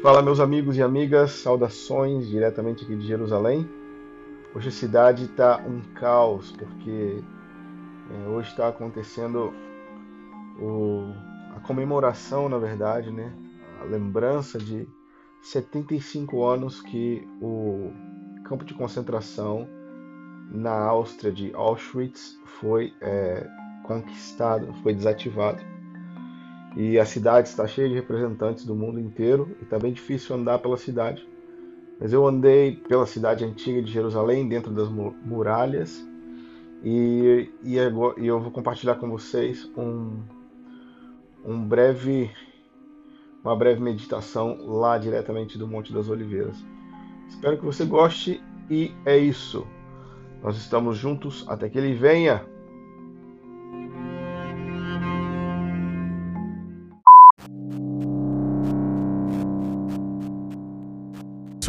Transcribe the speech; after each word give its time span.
Fala, 0.00 0.22
meus 0.22 0.38
amigos 0.38 0.76
e 0.76 0.82
amigas, 0.82 1.32
saudações 1.32 2.28
diretamente 2.28 2.84
aqui 2.84 2.94
de 2.94 3.04
Jerusalém. 3.04 3.68
Hoje 4.54 4.68
a 4.68 4.72
cidade 4.72 5.24
está 5.24 5.60
um 5.66 5.80
caos, 5.94 6.52
porque 6.52 7.20
é, 8.08 8.28
hoje 8.28 8.48
está 8.48 8.68
acontecendo 8.68 9.52
o, 10.60 11.12
a 11.56 11.60
comemoração, 11.66 12.48
na 12.48 12.58
verdade, 12.58 13.10
né? 13.10 13.32
a 13.80 13.84
lembrança 13.86 14.56
de 14.56 14.88
75 15.42 16.44
anos 16.44 16.80
que 16.80 17.26
o 17.42 17.90
campo 18.44 18.64
de 18.64 18.74
concentração 18.74 19.68
na 20.48 20.78
Áustria 20.78 21.32
de 21.32 21.52
Auschwitz 21.54 22.38
foi 22.60 22.94
é, 23.00 23.44
conquistado, 23.82 24.72
foi 24.74 24.94
desativado. 24.94 25.60
E 26.76 26.98
a 26.98 27.04
cidade 27.04 27.48
está 27.48 27.66
cheia 27.66 27.88
de 27.88 27.94
representantes 27.94 28.64
do 28.64 28.74
mundo 28.74 29.00
inteiro 29.00 29.56
e 29.60 29.64
está 29.64 29.78
bem 29.78 29.92
difícil 29.92 30.36
andar 30.36 30.58
pela 30.58 30.76
cidade. 30.76 31.26
Mas 32.00 32.12
eu 32.12 32.26
andei 32.26 32.76
pela 32.76 33.06
cidade 33.06 33.44
antiga 33.44 33.82
de 33.82 33.90
Jerusalém, 33.90 34.48
dentro 34.48 34.72
das 34.72 34.88
muralhas, 34.88 36.06
e, 36.84 37.50
e, 37.64 37.74
e 37.74 38.26
eu 38.26 38.40
vou 38.40 38.52
compartilhar 38.52 38.94
com 38.96 39.10
vocês 39.10 39.68
um, 39.76 40.22
um 41.44 41.66
breve, 41.66 42.30
uma 43.42 43.56
breve 43.56 43.80
meditação 43.80 44.58
lá 44.64 44.96
diretamente 44.96 45.58
do 45.58 45.66
Monte 45.66 45.92
das 45.92 46.08
Oliveiras. 46.08 46.56
Espero 47.28 47.58
que 47.58 47.64
você 47.64 47.84
goste 47.84 48.40
e 48.70 48.92
é 49.04 49.18
isso. 49.18 49.66
Nós 50.42 50.56
estamos 50.56 50.96
juntos 50.96 51.44
até 51.48 51.68
que 51.68 51.78
ele 51.78 51.94
venha. 51.94 52.44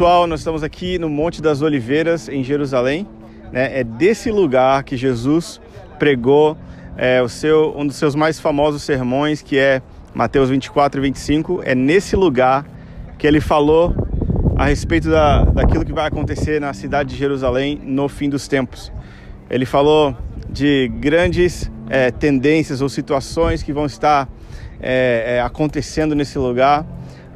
Pessoal, 0.00 0.26
nós 0.26 0.40
estamos 0.40 0.62
aqui 0.62 0.98
no 0.98 1.10
Monte 1.10 1.42
das 1.42 1.60
Oliveiras, 1.60 2.26
em 2.26 2.42
Jerusalém. 2.42 3.06
Né? 3.52 3.80
É 3.80 3.84
desse 3.84 4.30
lugar 4.30 4.82
que 4.82 4.96
Jesus 4.96 5.60
pregou 5.98 6.56
é, 6.96 7.20
o 7.20 7.28
seu, 7.28 7.74
um 7.76 7.86
dos 7.86 7.96
seus 7.96 8.14
mais 8.14 8.40
famosos 8.40 8.82
sermões, 8.82 9.42
que 9.42 9.58
é 9.58 9.82
Mateus 10.14 10.48
24 10.48 10.98
e 10.98 11.02
25. 11.02 11.60
É 11.66 11.74
nesse 11.74 12.16
lugar 12.16 12.64
que 13.18 13.26
ele 13.26 13.42
falou 13.42 13.94
a 14.56 14.64
respeito 14.64 15.10
da, 15.10 15.44
daquilo 15.44 15.84
que 15.84 15.92
vai 15.92 16.08
acontecer 16.08 16.62
na 16.62 16.72
cidade 16.72 17.10
de 17.10 17.16
Jerusalém 17.16 17.78
no 17.84 18.08
fim 18.08 18.30
dos 18.30 18.48
tempos. 18.48 18.90
Ele 19.50 19.66
falou 19.66 20.16
de 20.48 20.90
grandes 20.94 21.70
é, 21.90 22.10
tendências 22.10 22.80
ou 22.80 22.88
situações 22.88 23.62
que 23.62 23.70
vão 23.70 23.84
estar 23.84 24.26
é, 24.80 25.36
é 25.36 25.40
acontecendo 25.42 26.14
nesse 26.14 26.38
lugar 26.38 26.86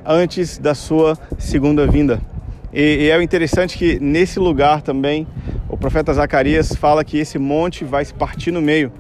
antes 0.03 0.57
da 0.57 0.75
sua 0.75 1.19
segunda 1.39 1.87
vinda. 1.87 2.33
E, 2.75 3.05
e 3.05 3.11
é 3.11 3.23
interessante 3.23 3.79
que 3.79 4.01
nesse 4.01 4.41
lugar 4.41 4.83
também 4.83 5.29
o 5.69 5.77
profeta 5.77 6.13
Zacarias 6.13 6.75
fala 6.75 7.05
que 7.05 7.17
esse 7.17 7.39
monte 7.39 7.85
vai 7.85 8.05
se 8.05 8.13
partir 8.13 8.51
no 8.51 8.61
meio. 8.61 8.91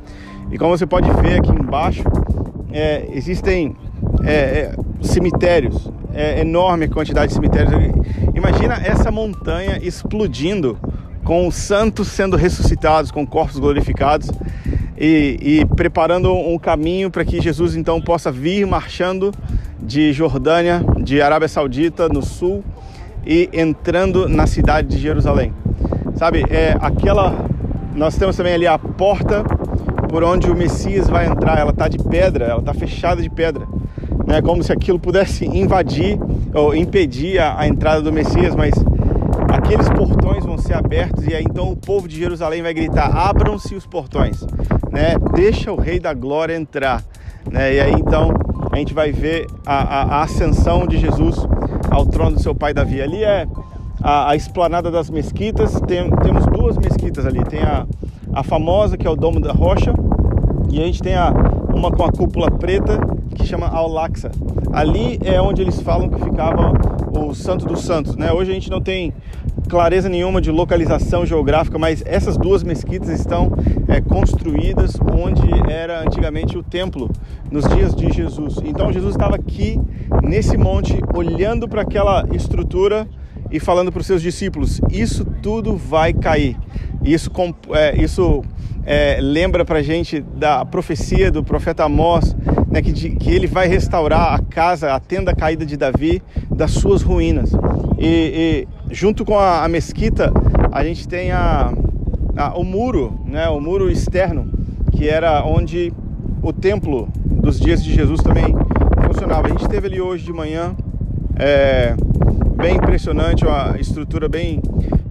E 0.53 0.56
como 0.56 0.78
você 0.78 0.86
pode 0.86 1.11
ver 1.20 1.41
aqui 1.41 1.50
embaixo, 1.50 2.05
é, 2.72 3.05
existem 3.12 3.75
é, 4.22 4.33
é, 4.33 4.75
cemitérios, 5.00 5.91
é 6.14 6.41
enorme 6.41 6.86
quantidade 6.86 7.28
de 7.28 7.34
cemitérios. 7.34 7.72
Imagina 8.33 8.75
essa 8.77 9.11
montanha 9.11 9.80
explodindo 9.83 10.78
com 11.25 11.48
os 11.48 11.56
santos 11.56 12.08
sendo 12.08 12.36
ressuscitados, 12.36 13.11
com 13.11 13.27
corpos 13.27 13.58
glorificados 13.58 14.30
e, 14.96 15.36
e 15.40 15.67
preparando 15.74 16.33
um 16.33 16.58
caminho 16.58 17.11
para 17.11 17.24
que 17.24 17.40
Jesus 17.40 17.74
então 17.74 18.01
possa 18.01 18.30
vir 18.30 18.64
marchando 18.67 19.33
de 19.83 20.13
Jordânia, 20.13 20.84
de 21.02 21.20
Arábia 21.20 21.48
Saudita 21.48 22.08
no 22.08 22.23
sul 22.23 22.63
e 23.27 23.48
entrando 23.52 24.29
na 24.29 24.46
cidade 24.46 24.89
de 24.89 24.98
Jerusalém. 24.98 25.52
Sabe, 26.17 26.45
é 26.48 26.77
aquela. 26.80 27.46
Nós 27.95 28.17
temos 28.17 28.36
também 28.36 28.55
ali 28.55 28.67
a 28.67 28.79
porta 28.79 29.42
por 30.08 30.23
onde 30.23 30.51
o 30.51 30.55
Messias 30.55 31.08
vai 31.08 31.27
entrar. 31.27 31.58
Ela 31.58 31.70
está 31.70 31.89
de 31.89 31.98
pedra, 31.98 32.46
ela 32.46 32.61
está 32.61 32.74
fechada 32.74 33.20
de 33.23 33.30
pedra. 33.30 33.67
Né? 34.27 34.40
Como 34.40 34.63
se 34.63 34.73
aquilo 34.73 34.98
pudesse 34.98 35.45
invadir 35.45 36.18
ou 36.55 36.74
impedir 36.74 37.39
a, 37.39 37.61
a 37.61 37.67
entrada 37.67 38.01
do 38.01 38.13
Messias, 38.13 38.55
mas 38.55 38.73
aqueles 39.48 39.89
portões 39.89 40.45
vão 40.45 40.58
ser 40.58 40.74
abertos 40.74 41.27
e 41.27 41.34
aí 41.34 41.45
então 41.45 41.70
o 41.70 41.77
povo 41.77 42.07
de 42.07 42.17
Jerusalém 42.17 42.63
vai 42.63 42.74
gritar: 42.74 43.11
abram-se 43.11 43.74
os 43.74 43.86
portões, 43.86 44.40
né? 44.90 45.17
Deixa 45.34 45.73
o 45.73 45.77
Rei 45.77 45.98
da 45.98 46.14
Glória 46.14 46.55
entrar, 46.55 47.02
né? 47.51 47.74
E 47.74 47.80
aí 47.80 47.92
então 47.92 48.33
a 48.70 48.77
gente 48.77 48.95
vai 48.95 49.13
ver 49.13 49.46
a, 49.64 49.74
a, 49.74 50.02
a 50.18 50.23
ascensão 50.23 50.86
de 50.86 50.98
Jesus 50.98 51.46
ao 51.95 52.05
trono 52.05 52.37
do 52.37 52.43
seu 52.43 52.55
pai 52.55 52.75
Davi. 52.75 53.01
Ali 53.01 53.23
é 53.23 53.47
a, 54.03 54.31
a 54.31 54.37
esplanada 54.37 54.91
das 54.91 55.09
mesquitas, 55.09 55.81
Tem, 55.87 56.11
temos 56.11 56.45
duas 56.47 56.77
mesquitas 56.77 57.25
ali. 57.25 57.43
Tem 57.45 57.61
a, 57.61 57.87
a 58.33 58.43
famosa, 58.43 58.97
que 58.97 59.07
é 59.07 59.11
o 59.11 59.15
Domo 59.15 59.41
da 59.41 59.53
Rocha, 59.53 59.95
e 60.71 60.83
a 60.83 60.85
gente 60.85 61.01
tem 61.01 61.15
a, 61.15 61.33
uma 61.73 61.93
com 61.93 62.05
a 62.05 62.11
cúpula 62.11 62.51
preta, 62.51 62.99
que 63.35 63.47
chama 63.47 63.69
Al-Aqsa. 63.69 64.33
Ali 64.73 65.21
é 65.25 65.41
onde 65.41 65.63
eles 65.63 65.81
falam 65.81 66.09
que 66.09 66.21
ficava 66.21 66.73
o 67.17 67.33
Santo 67.33 67.65
dos 67.65 67.83
Santos. 67.83 68.17
Né? 68.17 68.33
Hoje 68.33 68.51
a 68.51 68.55
gente 68.55 68.71
não 68.71 68.81
tem 68.81 69.13
clareza 69.69 70.08
nenhuma 70.08 70.41
de 70.41 70.51
localização 70.51 71.25
geográfica, 71.25 71.79
mas 71.79 72.02
essas 72.07 72.36
duas 72.36 72.63
mesquitas 72.63 73.08
estão 73.08 73.52
é, 73.89 74.01
construídas 74.01 74.98
onde 75.01 75.42
era 75.70 76.01
antigamente 76.01 76.57
o 76.57 76.63
templo, 76.63 77.11
nos 77.51 77.64
dias 77.69 77.95
de 77.95 78.13
Jesus. 78.13 78.57
Então 78.64 78.92
Jesus 78.92 79.14
estava 79.14 79.36
aqui 79.36 79.80
nesse 80.23 80.57
monte, 80.57 80.98
olhando 81.14 81.69
para 81.69 81.83
aquela 81.83 82.27
estrutura 82.33 83.07
e 83.51 83.61
falando 83.61 83.92
para 83.92 84.01
os 84.01 84.07
seus 84.07 84.23
discípulos: 84.23 84.80
Isso 84.91 85.25
tudo 85.42 85.77
vai 85.77 86.13
cair. 86.13 86.57
Isso, 87.02 87.31
é, 87.75 88.02
isso 88.02 88.42
é, 88.86 89.19
lembra 89.20 89.64
para 89.64 89.79
a 89.79 89.83
gente 89.83 90.20
da 90.20 90.64
profecia 90.64 91.31
do 91.31 91.42
profeta 91.42 91.85
Amós, 91.85 92.35
né, 92.70 92.83
que, 92.83 92.92
de, 92.92 93.11
que 93.11 93.31
ele 93.31 93.46
vai 93.46 93.67
restaurar 93.67 94.35
a 94.35 94.39
casa, 94.39 94.95
a 94.95 95.01
tenda 95.01 95.35
caída 95.35 95.64
de 95.64 95.77
Davi, 95.77 96.23
das 96.51 96.73
suas 96.73 97.02
ruínas. 97.02 97.52
E, 97.98 98.67
e 98.83 98.83
junto 98.95 99.25
com 99.25 99.37
a, 99.37 99.65
a, 99.65 99.69
mesquita, 99.69 100.33
a 100.71 100.85
gente 100.85 101.07
tem 101.09 101.33
a, 101.33 101.73
a, 102.37 102.57
o 102.57 102.65
muro, 102.65 103.21
né, 103.27 103.49
o 103.49 103.61
muro 103.61 103.91
externo, 103.91 104.49
que 104.93 105.09
era 105.09 105.45
onde 105.45 105.93
o 106.41 106.53
templo 106.53 107.09
dos 107.17 107.59
dias 107.59 107.83
de 107.83 107.93
Jesus 107.93 108.23
também 108.23 108.55
funcionava. 109.05 109.49
A 109.49 109.51
gente 109.51 109.69
teve 109.69 109.89
ali 109.89 110.01
hoje 110.01 110.25
de 110.25 110.33
manhã, 110.33 110.77
é, 111.37 111.97
bem 112.57 112.77
impressionante, 112.77 113.45
uma 113.45 113.77
estrutura 113.81 114.29
bem, 114.29 114.63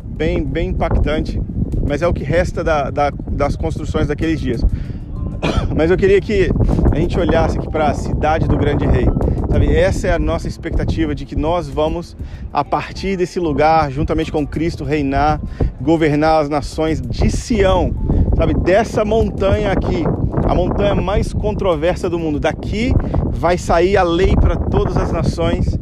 bem, 0.06 0.44
bem 0.44 0.70
impactante, 0.70 1.40
mas 1.86 2.02
é 2.02 2.08
o 2.08 2.14
que 2.14 2.24
resta 2.24 2.64
da, 2.64 2.90
da, 2.90 3.12
das 3.30 3.58
construções 3.58 4.08
daqueles 4.08 4.40
dias. 4.40 4.64
Mas 5.76 5.92
eu 5.92 5.98
queria 5.98 6.22
que 6.22 6.50
a 6.90 6.96
gente 6.96 7.20
olhasse 7.20 7.58
aqui 7.58 7.70
para 7.70 7.88
a 7.88 7.94
cidade 7.94 8.48
do 8.48 8.56
Grande 8.58 8.86
Rei. 8.86 9.06
Sabe, 9.54 9.72
essa 9.72 10.08
é 10.08 10.12
a 10.12 10.18
nossa 10.18 10.48
expectativa 10.48 11.14
de 11.14 11.26
que 11.26 11.36
nós 11.36 11.70
vamos, 11.70 12.18
a 12.52 12.66
partir 12.66 13.16
desse 13.16 13.40
lugar, 13.40 13.92
juntamente 13.92 14.32
com 14.32 14.48
Cristo, 14.48 14.84
reinar, 14.84 15.40
governar 15.80 16.42
as 16.42 16.50
nações 16.50 17.00
de 17.00 17.30
Sião, 17.30 17.94
sabe, 18.36 18.56
dessa 18.56 19.06
montanha 19.06 19.72
aqui, 19.72 20.04
a 20.50 20.56
montanha 20.56 20.96
mais 20.96 21.32
controversa 21.32 22.10
do 22.10 22.18
mundo. 22.18 22.40
Daqui 22.40 22.96
vai 23.30 23.56
sair 23.56 23.96
a 23.96 24.02
lei 24.02 24.36
para 24.36 24.56
todas 24.56 24.98
as 24.98 25.12
nações. 25.12 25.78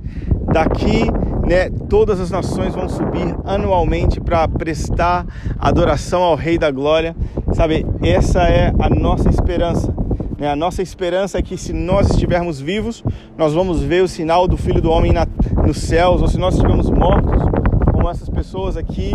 Daqui, 0.52 1.10
né, 1.48 1.70
todas 1.88 2.20
as 2.20 2.30
nações 2.30 2.76
vão 2.76 2.90
subir 2.90 3.34
anualmente 3.46 4.20
para 4.20 4.50
prestar 4.50 5.26
adoração 5.58 6.22
ao 6.22 6.36
Rei 6.36 6.58
da 6.58 6.70
Glória. 6.70 7.16
Sabe, 7.54 7.86
essa 8.04 8.42
é 8.50 8.74
a 8.78 8.90
nossa 8.90 9.30
esperança. 9.30 10.01
Né? 10.42 10.48
A 10.48 10.56
nossa 10.56 10.82
esperança 10.82 11.38
é 11.38 11.42
que 11.44 11.56
se 11.56 11.72
nós 11.72 12.10
estivermos 12.10 12.60
vivos, 12.60 13.04
nós 13.38 13.54
vamos 13.54 13.84
ver 13.84 14.02
o 14.04 14.08
sinal 14.08 14.48
do 14.48 14.58
Filho 14.58 14.82
do 14.82 14.90
Homem 14.90 15.14
na, 15.14 15.28
nos 15.68 15.78
céus, 15.78 16.20
ou 16.20 16.28
se 16.28 16.40
nós 16.40 16.56
estivermos 16.56 16.90
mortos, 16.90 17.44
como 17.92 18.10
essas 18.10 18.28
pessoas 18.28 18.76
aqui, 18.76 19.12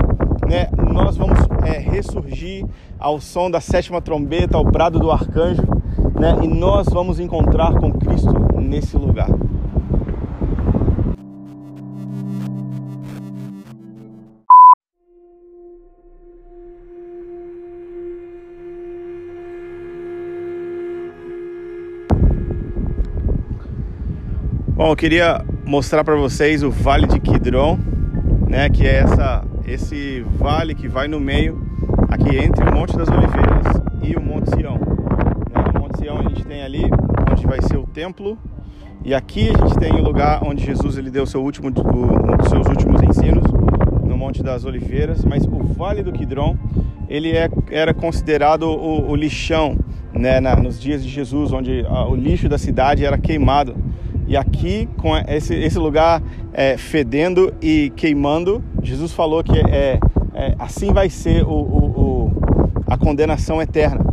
né, 0.48 0.68
nós 0.92 1.16
vamos 1.16 1.36
é, 1.64 1.78
ressurgir 1.80 2.64
ao 2.96 3.20
som 3.20 3.50
da 3.50 3.60
sétima 3.60 4.00
trombeta, 4.00 4.56
ao 4.56 4.62
brado 4.62 5.00
do 5.00 5.10
arcanjo, 5.10 5.64
né, 6.14 6.38
e 6.44 6.46
nós 6.46 6.86
vamos 6.92 7.18
encontrar 7.18 7.74
com 7.74 7.90
Cristo 7.92 8.32
nesse 8.60 8.96
lugar. 8.96 9.28
Bom, 24.76 24.90
eu 24.90 24.96
queria 24.96 25.42
mostrar 25.64 26.04
para 26.04 26.16
vocês 26.16 26.62
o 26.62 26.70
Vale 26.70 27.06
de 27.06 27.18
Kidron, 27.18 27.78
né, 28.46 28.68
que 28.68 28.86
é 28.86 28.98
essa, 28.98 29.42
esse 29.66 30.20
vale 30.38 30.74
que 30.74 30.86
vai 30.86 31.08
no 31.08 31.18
meio, 31.18 31.66
aqui 32.10 32.36
entre 32.36 32.62
o 32.62 32.74
Monte 32.74 32.94
das 32.94 33.08
Oliveiras 33.08 33.82
e 34.02 34.14
o 34.14 34.20
Monte 34.20 34.50
Sião. 34.50 34.74
Né, 34.74 35.80
Monte 35.80 35.98
Sião 35.98 36.18
a 36.18 36.22
gente 36.24 36.44
tem 36.44 36.62
ali 36.62 36.82
onde 37.32 37.46
vai 37.46 37.62
ser 37.62 37.78
o 37.78 37.86
templo 37.86 38.36
E 39.02 39.14
aqui 39.14 39.48
a 39.48 39.66
gente 39.66 39.78
tem 39.78 39.94
o 39.94 40.02
lugar 40.02 40.44
onde 40.44 40.62
Jesus 40.62 40.98
ele 40.98 41.10
deu 41.10 41.24
seu 41.24 41.42
último, 41.42 41.68
um 41.68 42.36
dos 42.36 42.48
seus 42.50 42.66
últimos 42.66 43.02
ensinos, 43.02 43.50
no 44.04 44.18
Monte 44.18 44.42
das 44.42 44.66
Oliveiras. 44.66 45.24
Mas 45.24 45.46
o 45.46 45.62
Vale 45.62 46.02
do 46.02 46.12
Quidron 46.12 46.54
ele 47.08 47.34
é, 47.34 47.48
era 47.70 47.94
considerado 47.94 48.64
o, 48.64 49.10
o 49.10 49.16
lixão 49.16 49.78
né, 50.12 50.38
na, 50.38 50.54
nos 50.54 50.78
dias 50.78 51.02
de 51.02 51.08
Jesus, 51.08 51.50
onde 51.50 51.82
a, 51.88 52.06
o 52.06 52.14
lixo 52.14 52.46
da 52.46 52.58
cidade 52.58 53.06
era 53.06 53.16
queimado. 53.16 53.74
E 54.28 54.36
aqui, 54.36 54.88
com 54.98 55.16
esse, 55.16 55.54
esse 55.54 55.78
lugar 55.78 56.22
é, 56.52 56.76
fedendo 56.76 57.54
e 57.62 57.92
queimando, 57.94 58.62
Jesus 58.82 59.12
falou 59.12 59.42
que 59.44 59.58
é, 59.58 60.00
é 60.34 60.54
assim 60.58 60.92
vai 60.92 61.08
ser 61.08 61.44
o, 61.44 61.50
o, 61.50 61.84
o, 62.00 62.32
a 62.86 62.96
condenação 62.96 63.62
eterna. 63.62 64.04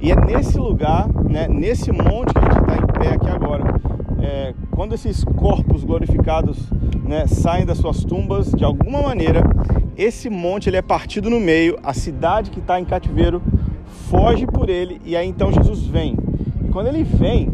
E 0.00 0.12
é 0.12 0.14
nesse 0.14 0.56
lugar, 0.56 1.08
né, 1.28 1.48
nesse 1.48 1.90
monte 1.90 2.32
que 2.32 2.38
a 2.38 2.42
gente 2.42 2.60
está 2.60 2.76
em 2.76 2.86
pé 2.86 3.14
aqui 3.14 3.28
agora, 3.28 3.80
é, 4.20 4.54
quando 4.70 4.94
esses 4.94 5.24
corpos 5.24 5.82
glorificados 5.82 6.58
né, 7.02 7.26
saem 7.26 7.66
das 7.66 7.78
suas 7.78 8.04
tumbas, 8.04 8.52
de 8.52 8.64
alguma 8.64 9.02
maneira, 9.02 9.42
esse 9.96 10.30
monte 10.30 10.68
ele 10.68 10.76
é 10.76 10.82
partido 10.82 11.28
no 11.28 11.40
meio, 11.40 11.76
a 11.82 11.92
cidade 11.92 12.50
que 12.50 12.60
está 12.60 12.78
em 12.78 12.84
cativeiro 12.84 13.42
foge 14.08 14.46
por 14.46 14.68
ele 14.68 15.00
e 15.04 15.16
aí 15.16 15.26
então 15.26 15.50
Jesus 15.52 15.84
vem. 15.86 16.16
E 16.64 16.68
quando 16.68 16.86
ele 16.86 17.02
vem, 17.02 17.50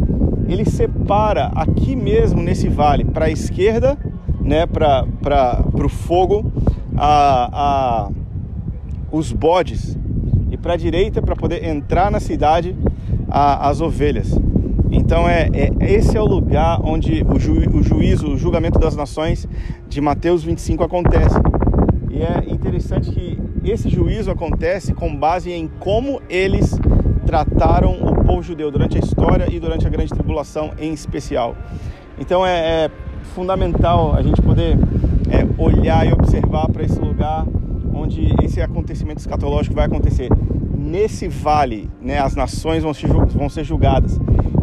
ele 0.49 0.65
separa 0.65 1.50
aqui 1.55 1.94
mesmo 1.97 2.43
nesse 2.43 2.69
vale 2.69 3.05
para 3.05 3.27
a 3.27 3.31
esquerda, 3.31 3.97
né, 4.41 4.67
para 4.67 5.06
o 5.73 5.89
fogo, 5.89 6.50
a, 6.97 7.49
a, 7.53 8.11
os 9.11 9.33
bodes 9.33 9.97
e 10.50 10.56
para 10.56 10.75
a 10.75 10.77
direita 10.77 11.23
para 11.23 11.35
poder 11.37 11.65
entrar 11.65 12.11
na 12.11 12.21
cidade 12.21 12.77
a, 13.29 13.69
as 13.69 13.81
ovelhas. 13.81 14.39
Então 14.91 15.27
é, 15.27 15.49
é, 15.55 15.71
esse 15.94 16.17
é 16.17 16.21
o 16.21 16.27
lugar 16.27 16.79
onde 16.85 17.25
o, 17.27 17.39
ju, 17.39 17.55
o 17.75 17.83
juízo, 17.83 18.35
o 18.35 18.37
julgamento 18.37 18.79
das 18.79 18.94
nações 18.94 19.49
de 19.89 20.00
Mateus 20.00 20.44
25 20.44 20.85
acontece. 20.85 21.37
E 22.11 22.23
é 22.23 22.44
interessante 22.53 23.11
que 23.11 23.39
esse 23.65 23.89
juízo 23.89 24.31
acontece 24.31 24.93
com 24.93 25.15
base 25.17 25.50
em 25.50 25.67
como 25.81 26.21
eles 26.29 26.79
trataram 27.32 27.94
o 27.94 28.23
povo 28.26 28.43
judeu 28.43 28.70
durante 28.70 28.99
a 28.99 29.00
história 29.00 29.46
e 29.50 29.58
durante 29.58 29.87
a 29.87 29.88
grande 29.88 30.12
tribulação 30.12 30.73
em 30.79 30.93
especial. 30.93 31.56
Então 32.19 32.44
é, 32.44 32.84
é 32.84 32.90
fundamental 33.34 34.14
a 34.14 34.20
gente 34.20 34.43
poder 34.43 34.76
é, 35.31 35.43
olhar 35.56 36.06
e 36.06 36.12
observar 36.12 36.69
para 36.70 36.82
esse 36.82 36.99
lugar 36.99 37.46
onde 37.94 38.34
esse 38.44 38.61
acontecimento 38.61 39.20
escatológico 39.20 39.75
vai 39.75 39.87
acontecer. 39.87 40.29
Nesse 40.76 41.26
vale, 41.26 41.88
né, 42.02 42.19
as 42.19 42.37
nações 42.37 42.82
vão, 42.82 42.93
vão 43.29 43.49
ser 43.49 43.64
julgadas. 43.64 44.20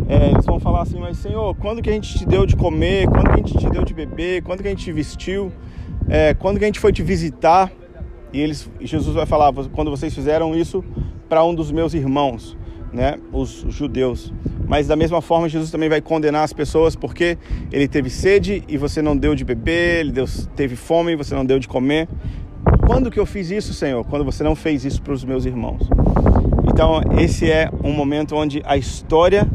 É, 0.07 0.29
eles 0.29 0.45
vão 0.45 0.59
falar 0.59 0.83
assim, 0.83 0.99
mas 0.99 1.17
Senhor, 1.17 1.55
quando 1.55 1.81
que 1.81 1.89
a 1.89 1.93
gente 1.93 2.19
te 2.19 2.23
deu 2.23 2.45
de 2.45 2.55
comer? 2.55 3.07
Quando 3.07 3.29
que 3.29 3.33
a 3.33 3.37
gente 3.37 3.57
te 3.57 3.67
deu 3.67 3.83
de 3.83 3.95
beber? 3.95 4.43
Quando 4.43 4.61
que 4.61 4.67
a 4.67 4.71
gente 4.71 4.83
te 4.83 4.91
vestiu? 4.91 5.51
É, 6.07 6.35
quando 6.35 6.59
que 6.59 6.65
a 6.65 6.67
gente 6.67 6.79
foi 6.79 6.93
te 6.93 7.01
visitar? 7.01 7.71
E 8.31 8.39
eles, 8.39 8.69
Jesus 8.79 9.15
vai 9.15 9.25
falar, 9.25 9.51
quando 9.71 9.89
vocês 9.89 10.13
fizeram 10.13 10.55
isso 10.55 10.83
para 11.27 11.43
um 11.43 11.53
dos 11.53 11.71
meus 11.71 11.93
irmãos, 11.93 12.57
né, 12.93 13.17
os 13.31 13.65
judeus. 13.69 14.33
Mas 14.67 14.87
da 14.87 14.95
mesma 14.95 15.21
forma, 15.21 15.49
Jesus 15.49 15.71
também 15.71 15.89
vai 15.89 16.01
condenar 16.01 16.43
as 16.43 16.53
pessoas 16.53 16.95
porque 16.95 17.37
ele 17.71 17.87
teve 17.87 18.09
sede 18.09 18.63
e 18.67 18.77
você 18.77 19.01
não 19.01 19.15
deu 19.15 19.35
de 19.35 19.43
beber, 19.43 20.01
ele 20.01 20.11
deu, 20.11 20.25
teve 20.55 20.75
fome 20.75 21.13
e 21.13 21.15
você 21.15 21.33
não 21.33 21.45
deu 21.45 21.59
de 21.59 21.67
comer. 21.67 22.07
Quando 22.85 23.09
que 23.09 23.19
eu 23.19 23.25
fiz 23.25 23.49
isso, 23.51 23.73
Senhor? 23.73 24.03
Quando 24.05 24.25
você 24.25 24.43
não 24.43 24.55
fez 24.55 24.85
isso 24.85 25.01
para 25.01 25.13
os 25.13 25.23
meus 25.23 25.45
irmãos. 25.45 25.87
Então, 26.67 27.01
esse 27.19 27.49
é 27.49 27.69
um 27.83 27.91
momento 27.91 28.35
onde 28.35 28.61
a 28.65 28.77
história 28.77 29.47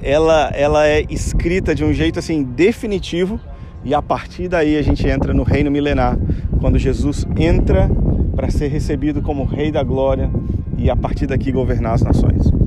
ela, 0.00 0.50
ela 0.54 0.86
é 0.86 1.04
escrita 1.08 1.74
de 1.74 1.84
um 1.84 1.92
jeito 1.92 2.18
assim 2.18 2.42
definitivo 2.42 3.40
e 3.84 3.94
a 3.94 4.02
partir 4.02 4.48
daí 4.48 4.76
a 4.76 4.82
gente 4.82 5.06
entra 5.06 5.32
no 5.32 5.42
reino 5.42 5.70
milenar, 5.70 6.18
quando 6.60 6.78
Jesus 6.78 7.26
entra 7.36 7.88
para 8.34 8.50
ser 8.50 8.68
recebido 8.68 9.22
como 9.22 9.44
Rei 9.44 9.70
da 9.70 9.82
Glória 9.82 10.30
e 10.76 10.90
a 10.90 10.96
partir 10.96 11.26
daqui 11.26 11.50
governar 11.50 11.94
as 11.94 12.02
nações. 12.02 12.57